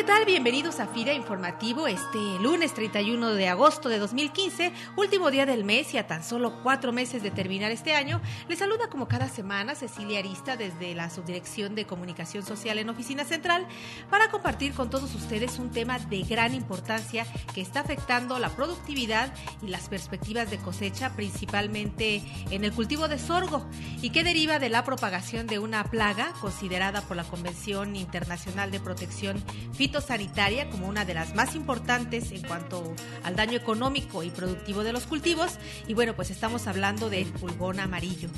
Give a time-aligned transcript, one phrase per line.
[0.00, 0.24] ¿Qué tal?
[0.24, 5.92] Bienvenidos a FIRA Informativo este lunes 31 de agosto de 2015, último día del mes
[5.92, 8.22] y a tan solo cuatro meses de terminar este año.
[8.48, 13.24] Les saluda como cada semana Cecilia Arista desde la Subdirección de Comunicación Social en Oficina
[13.26, 13.66] Central
[14.08, 19.30] para compartir con todos ustedes un tema de gran importancia que está afectando la productividad
[19.60, 23.66] y las perspectivas de cosecha, principalmente en el cultivo de sorgo
[24.00, 28.80] y que deriva de la propagación de una plaga considerada por la Convención Internacional de
[28.80, 29.44] Protección
[30.00, 32.94] sanitaria como una de las más importantes en cuanto
[33.24, 35.58] al daño económico y productivo de los cultivos.
[35.88, 38.28] Y bueno, pues estamos hablando del pulgón amarillo.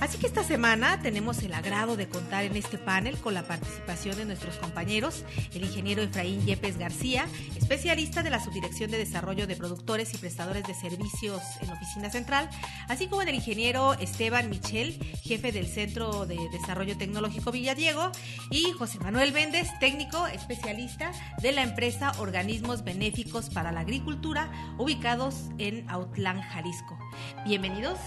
[0.00, 4.16] Así que esta semana tenemos el agrado de contar en este panel con la participación
[4.16, 5.24] de nuestros compañeros,
[5.54, 10.64] el ingeniero Efraín Yepes García, especialista de la Subdirección de Desarrollo de Productores y Prestadores
[10.64, 12.50] de Servicios en Oficina Central,
[12.88, 18.10] así como el ingeniero Esteban Michel, jefe del Centro de Desarrollo Tecnológico Villadiego,
[18.50, 20.95] y José Manuel Méndez, técnico especialista
[21.42, 26.98] de la empresa Organismos Benéficos para la Agricultura, ubicados en Autlán, Jalisco.
[27.44, 27.98] Bienvenidos.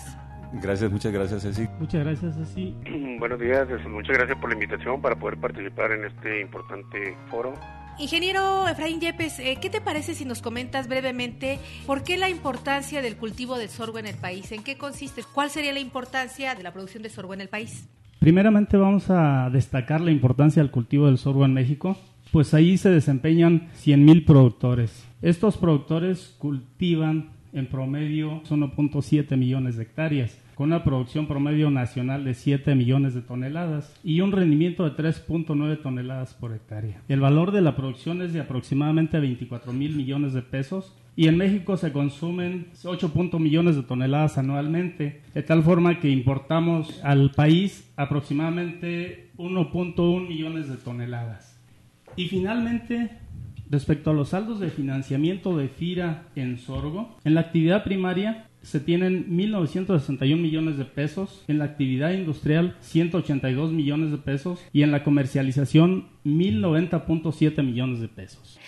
[0.53, 1.67] Gracias, muchas gracias, Ceci.
[1.79, 2.75] Muchas gracias, Ceci.
[3.19, 7.53] Buenos días, muchas gracias por la invitación para poder participar en este importante foro.
[7.99, 13.03] Ingeniero Efraín Yepes, eh, ¿qué te parece si nos comentas brevemente por qué la importancia
[13.03, 14.51] del cultivo del sorgo en el país?
[14.51, 15.21] ¿En qué consiste?
[15.33, 17.87] ¿Cuál sería la importancia de la producción de sorgo en el país?
[18.19, 21.95] Primeramente vamos a destacar la importancia del cultivo del sorgo en México
[22.31, 25.08] pues ahí se desempeñan 100.000 productores.
[25.22, 32.33] Estos productores cultivan en promedio 1.7 millones de hectáreas, con una producción promedio nacional de
[32.33, 37.02] 7 millones de toneladas y un rendimiento de 3.9 toneladas por hectárea.
[37.08, 41.38] El valor de la producción es de aproximadamente 24 mil millones de pesos y en
[41.38, 47.91] México se consumen 8 millones de toneladas anualmente, de tal forma que importamos al país
[47.95, 51.58] aproximadamente 1.1 millones de toneladas.
[52.15, 53.11] Y finalmente,
[53.70, 58.80] respecto a los saldos de financiamiento de FIRA en sorgo, en la actividad primaria se
[58.80, 64.92] tienen 1.961 millones de pesos, en la actividad industrial 182 millones de pesos y en
[64.92, 68.59] la comercialización 1.090.7 millones de pesos.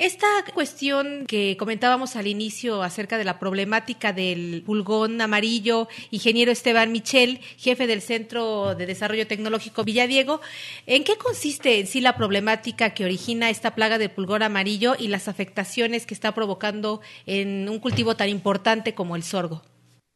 [0.00, 6.90] Esta cuestión que comentábamos al inicio acerca de la problemática del pulgón amarillo, ingeniero Esteban
[6.90, 10.40] Michel, jefe del Centro de Desarrollo Tecnológico Villadiego,
[10.86, 15.08] ¿en qué consiste en sí la problemática que origina esta plaga del pulgón amarillo y
[15.08, 19.60] las afectaciones que está provocando en un cultivo tan importante como el sorgo?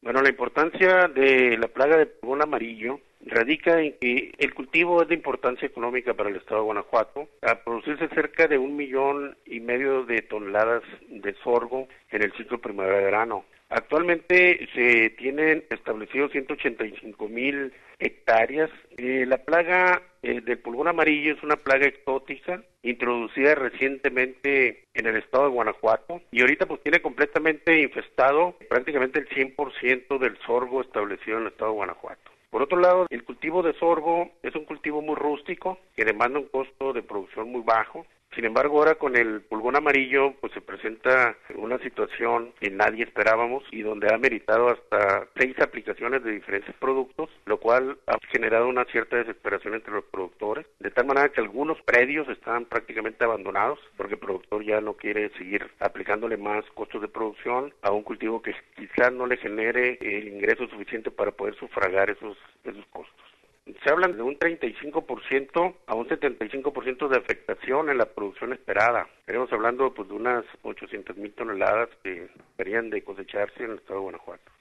[0.00, 5.08] Bueno, la importancia de la plaga del pulgón amarillo radica en que el cultivo es
[5.08, 9.60] de importancia económica para el estado de Guanajuato, a producirse cerca de un millón y
[9.60, 13.44] medio de toneladas de sorgo en el ciclo primavera-verano.
[13.70, 18.70] Actualmente se tienen establecidos 185 mil hectáreas.
[18.98, 25.16] Eh, la plaga eh, del pulgón amarillo es una plaga exótica introducida recientemente en el
[25.16, 31.38] estado de Guanajuato y ahorita pues tiene completamente infestado prácticamente el 100% del sorgo establecido
[31.38, 32.33] en el estado de Guanajuato.
[32.54, 36.46] Por otro lado, el cultivo de sorgo es un cultivo muy rústico que demanda un
[36.46, 41.36] costo de producción muy bajo sin embargo, ahora con el pulgón amarillo, pues se presenta
[41.54, 47.30] una situación que nadie esperábamos y donde ha meritado hasta seis aplicaciones de diferentes productos,
[47.46, 51.80] lo cual ha generado una cierta desesperación entre los productores, de tal manera que algunos
[51.82, 57.08] predios están prácticamente abandonados porque el productor ya no quiere seguir aplicándole más costos de
[57.08, 62.10] producción a un cultivo que quizás no le genere el ingreso suficiente para poder sufragar
[62.10, 63.33] esos, esos costos
[63.66, 69.08] se hablan de un 35% a un 75% de afectación en la producción esperada.
[69.20, 74.00] Estaremos hablando pues, de unas 800 mil toneladas que deberían de cosecharse en el estado
[74.00, 74.52] de Guanajuato.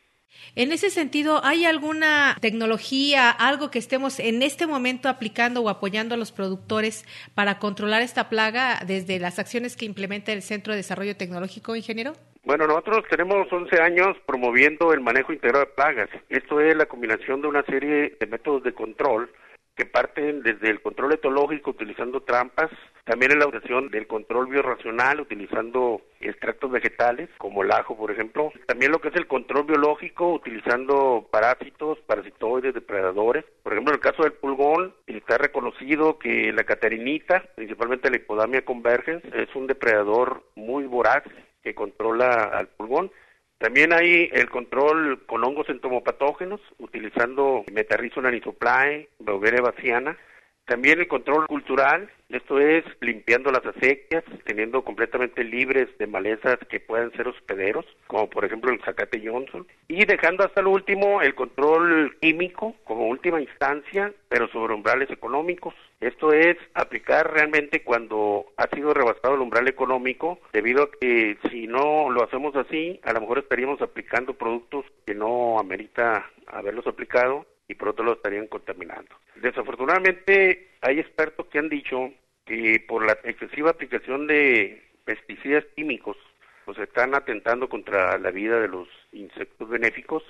[0.55, 6.15] En ese sentido, ¿hay alguna tecnología, algo que estemos en este momento aplicando o apoyando
[6.15, 7.05] a los productores
[7.35, 12.13] para controlar esta plaga desde las acciones que implementa el Centro de Desarrollo Tecnológico, ingeniero?
[12.45, 16.09] Bueno, nosotros tenemos 11 años promoviendo el manejo integral de plagas.
[16.27, 19.31] Esto es la combinación de una serie de métodos de control
[19.75, 22.69] que parten desde el control etológico utilizando trampas,
[23.05, 28.51] también en la utilización del control biorracional utilizando extractos vegetales como el ajo, por ejemplo,
[28.67, 33.45] también lo que es el control biológico utilizando parásitos, parasitoides, depredadores.
[33.63, 38.65] Por ejemplo, en el caso del pulgón está reconocido que la catarinita, principalmente la hipodamia
[38.65, 41.23] convergens, es un depredador muy voraz
[41.63, 43.11] que controla al pulgón.
[43.57, 50.17] También hay el control con hongos entomopatógenos, utilizando Metarrhizum anisoplae, Beauveria baciana,
[50.65, 56.79] También el control cultural, esto es limpiando las acequias, teniendo completamente libres de malezas que
[56.79, 61.35] puedan ser hospederos, como por ejemplo el zacate Johnson, y dejando hasta lo último el
[61.35, 65.73] control químico como última instancia, pero sobre umbrales económicos.
[66.03, 71.65] Esto es aplicar realmente cuando ha sido rebasado el umbral económico, debido a que si
[71.65, 77.45] no lo hacemos así, a lo mejor estaríamos aplicando productos que no amerita haberlos aplicado
[77.69, 79.15] y por otro lado estarían contaminando.
[79.35, 82.11] Desafortunadamente hay expertos que han dicho
[82.45, 86.17] que por la excesiva aplicación de pesticidas químicos
[86.65, 90.21] pues están atentando contra la vida de los insectos benéficos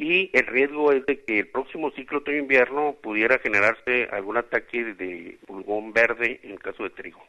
[0.00, 5.38] y el riesgo es de que el próximo ciclo otoño-invierno pudiera generarse algún ataque de
[5.46, 7.22] pulgón verde en el caso de trigo.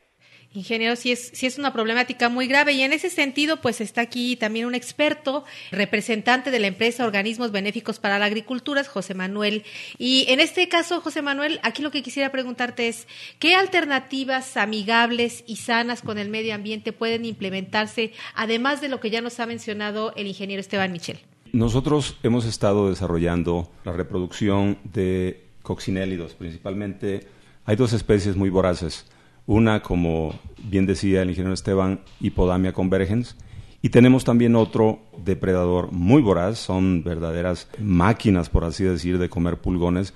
[0.54, 4.38] Ingeniero, sí es, es una problemática muy grave y en ese sentido, pues está aquí
[4.38, 9.64] también un experto, representante de la empresa Organismos Benéficos para la Agricultura, José Manuel.
[9.98, 13.08] Y en este caso, José Manuel, aquí lo que quisiera preguntarte es,
[13.40, 19.10] ¿qué alternativas amigables y sanas con el medio ambiente pueden implementarse, además de lo que
[19.10, 21.20] ya nos ha mencionado el ingeniero Esteban Michel?
[21.54, 27.28] Nosotros hemos estado desarrollando la reproducción de coccinélidos, principalmente.
[27.66, 29.06] Hay dos especies muy voraces
[29.46, 30.34] una, como
[30.64, 33.36] bien decía el ingeniero Esteban, Hipodamia convergens.
[33.82, 39.58] Y tenemos también otro depredador muy voraz, son verdaderas máquinas, por así decir, de comer
[39.58, 40.14] pulgones.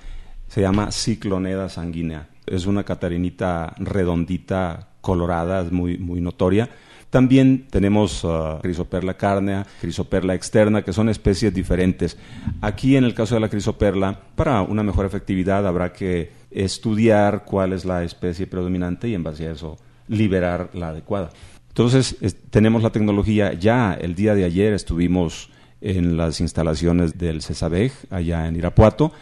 [0.48, 2.30] Se llama Cicloneda sanguínea.
[2.46, 6.70] Es una catarinita redondita, colorada, es muy, muy notoria.
[7.16, 12.18] También tenemos uh, Crisoperla carnea, Crisoperla externa, que son especies diferentes.
[12.60, 17.72] Aquí, en el caso de la Crisoperla, para una mejor efectividad habrá que estudiar cuál
[17.72, 19.78] es la especie predominante y en base a eso
[20.10, 21.30] liberar la adecuada.
[21.70, 22.18] Entonces,
[22.50, 28.46] tenemos la tecnología, ya el día de ayer estuvimos en las instalaciones del CESABEG, allá
[28.46, 29.14] en Irapuato.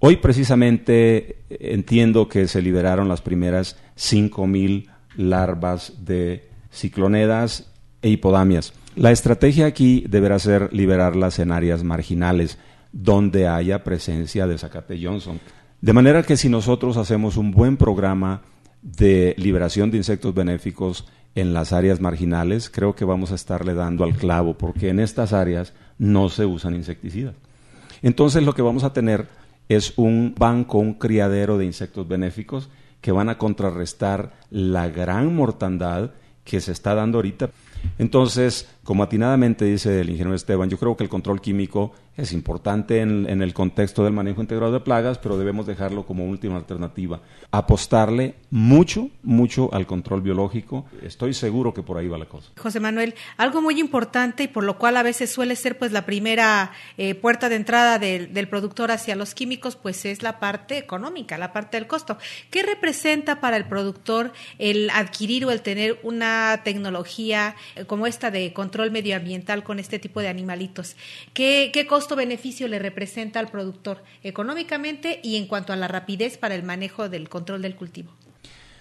[0.00, 7.70] Hoy precisamente entiendo que se liberaron las primeras 5.000 larvas de ciclonedas
[8.00, 8.72] e hipodamias.
[8.96, 12.58] La estrategia aquí deberá ser liberarlas en áreas marginales,
[12.92, 15.40] donde haya presencia de Zacate Johnson.
[15.80, 18.42] De manera que si nosotros hacemos un buen programa
[18.82, 24.04] de liberación de insectos benéficos en las áreas marginales, creo que vamos a estarle dando
[24.04, 27.34] al clavo, porque en estas áreas no se usan insecticidas.
[28.02, 29.28] Entonces lo que vamos a tener
[29.68, 32.68] es un banco, un criadero de insectos benéficos
[33.00, 36.12] que van a contrarrestar la gran mortandad
[36.44, 37.50] que se está dando ahorita.
[37.98, 43.00] Entonces, como atinadamente dice el ingeniero Esteban, yo creo que el control químico es importante
[43.00, 47.22] en, el contexto del manejo integrado de plagas, pero debemos dejarlo como última alternativa.
[47.50, 50.84] Apostarle mucho, mucho al control biológico.
[51.02, 52.50] Estoy seguro que por ahí va la cosa.
[52.58, 56.04] José Manuel, algo muy importante y por lo cual a veces suele ser pues la
[56.04, 61.38] primera eh, puerta de entrada del, productor hacia los químicos, pues es la parte económica,
[61.38, 62.18] la parte del costo.
[62.50, 68.30] ¿Qué representa para el productor el adquirir o el tener una tecnología eh, como esta
[68.30, 70.96] de control medioambiental con este tipo de animalitos?
[71.32, 76.56] ¿Qué, qué costo-beneficio le representa al productor económicamente y en cuanto a la rapidez para
[76.56, 78.10] el manejo del control del cultivo?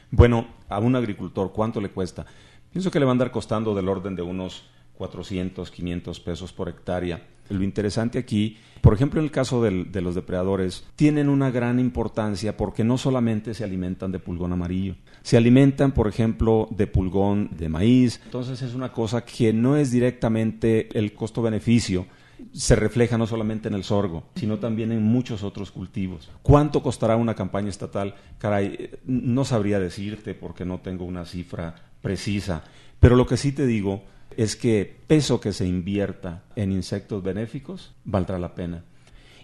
[0.09, 2.25] Bueno, a un agricultor, ¿cuánto le cuesta?
[2.71, 4.63] Pienso que le va a andar costando del orden de unos
[4.95, 7.21] 400, 500 pesos por hectárea.
[7.49, 12.57] Lo interesante aquí, por ejemplo, en el caso de los depredadores, tienen una gran importancia
[12.57, 17.69] porque no solamente se alimentan de pulgón amarillo, se alimentan, por ejemplo, de pulgón de
[17.69, 18.19] maíz.
[18.25, 22.07] Entonces es una cosa que no es directamente el costo-beneficio,
[22.53, 26.29] se refleja no solamente en el sorgo, sino también en muchos otros cultivos.
[26.41, 28.15] ¿Cuánto costará una campaña estatal?
[28.37, 32.63] Caray, no sabría decirte porque no tengo una cifra precisa,
[32.99, 34.03] pero lo que sí te digo
[34.37, 38.83] es que peso que se invierta en insectos benéficos valdrá la pena.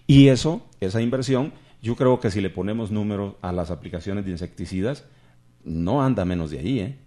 [0.06, 4.30] Y eso, esa inversión, yo creo que si le ponemos números a las aplicaciones de
[4.32, 5.04] insecticidas,
[5.64, 6.98] no anda menos de ahí, ¿eh?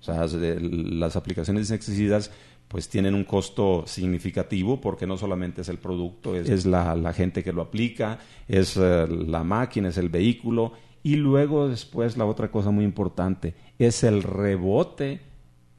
[0.00, 2.30] O sea, las aplicaciones de insecticidas
[2.68, 7.52] pues tienen un costo significativo porque no solamente es el producto, es, la, gente que
[7.52, 8.18] lo aplica,
[8.48, 13.54] es eh, la máquina, es el vehículo y luego después la otra cosa muy importante
[13.78, 15.20] es el rebote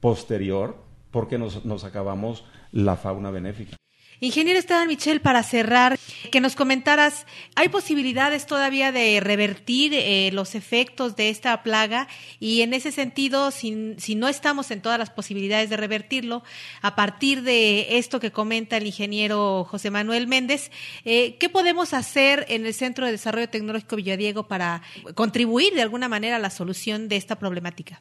[0.00, 0.76] posterior
[1.10, 3.76] porque nos, nos acabamos la fauna benéfica.
[4.20, 5.98] Ingeniero Esteban Michel, para cerrar,
[6.30, 12.08] que nos comentaras, ¿hay posibilidades todavía de revertir eh, los efectos de esta plaga?
[12.40, 16.42] Y en ese sentido, si, si, no estamos en todas las posibilidades de revertirlo,
[16.82, 20.70] a partir de esto que comenta el ingeniero José Manuel Méndez,
[21.04, 24.82] eh, ¿qué podemos hacer en el Centro de Desarrollo Tecnológico Villadiego para
[25.14, 28.00] contribuir de alguna manera a la solución de esta problemática?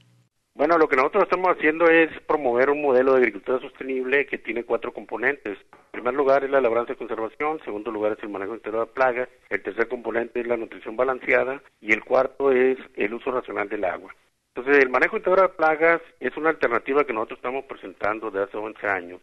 [0.55, 4.63] Bueno, lo que nosotros estamos haciendo es promover un modelo de agricultura sostenible que tiene
[4.63, 5.57] cuatro componentes
[5.95, 9.29] primer lugar es la labranza y conservación, segundo lugar es el manejo integral de plagas,
[9.49, 13.85] el tercer componente es la nutrición balanceada y el cuarto es el uso racional del
[13.85, 14.13] agua.
[14.53, 18.57] Entonces, el manejo integral de plagas es una alternativa que nosotros estamos presentando desde hace
[18.57, 19.21] 11 años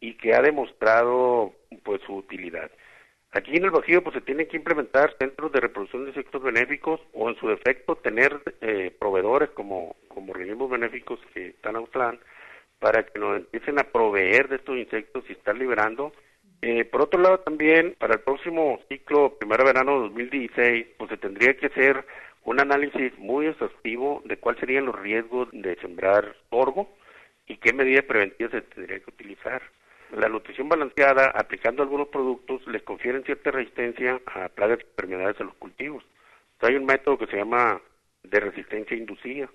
[0.00, 1.52] y que ha demostrado
[1.84, 2.70] pues su utilidad.
[3.32, 7.00] Aquí en el Bajío pues se tienen que implementar centros de reproducción de insectos benéficos
[7.12, 12.18] o en su defecto tener eh, proveedores como, como organismos benéficos que están a
[12.78, 16.12] para que nos empiecen a proveer de estos insectos y estar liberando.
[16.62, 21.54] Eh, por otro lado también para el próximo ciclo primero verano 2016 pues se tendría
[21.56, 22.04] que hacer
[22.44, 26.88] un análisis muy exhaustivo de cuáles serían los riesgos de sembrar sorgo
[27.46, 29.62] y qué medidas preventivas se tendría que utilizar.
[30.12, 35.44] La nutrición balanceada, aplicando algunos productos, les confieren cierta resistencia a plagas y enfermedades a
[35.44, 36.04] los cultivos.
[36.60, 37.80] hay un método que se llama
[38.22, 39.48] de resistencia inducida.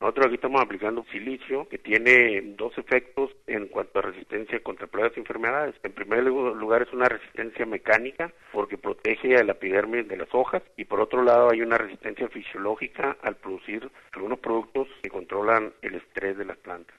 [0.00, 5.12] Nosotros aquí estamos aplicando silicio que tiene dos efectos en cuanto a resistencia contra plagas
[5.16, 5.74] y enfermedades.
[5.82, 10.62] En primer lugar es una resistencia mecánica porque protege a la epidermis de las hojas
[10.76, 15.94] y por otro lado hay una resistencia fisiológica al producir algunos productos que controlan el
[15.94, 16.96] estrés de las plantas.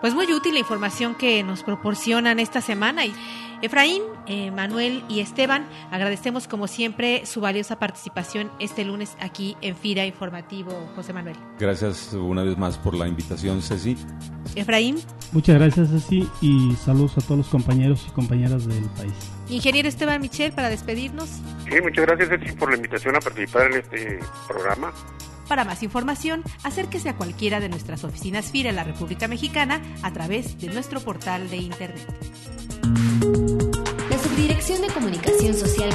[0.00, 3.04] Pues muy útil la información que nos proporcionan esta semana.
[3.06, 3.14] Y
[3.62, 9.74] Efraín, eh, Manuel y Esteban, agradecemos como siempre su valiosa participación este lunes aquí en
[9.74, 11.36] FIRA Informativo, José Manuel.
[11.58, 13.96] Gracias una vez más por la invitación, Ceci.
[14.54, 14.98] Efraín.
[15.32, 19.14] Muchas gracias, Ceci, y saludos a todos los compañeros y compañeras del país.
[19.48, 21.28] Ingeniero Esteban Michel, para despedirnos.
[21.64, 24.92] Sí, muchas gracias, Ceci, por la invitación a participar en este programa.
[25.48, 30.12] Para más información, acérquese a cualquiera de nuestras oficinas FIRA en la República Mexicana a
[30.12, 32.06] través de nuestro portal de Internet.
[34.10, 35.90] La Subdirección de Comunicación Social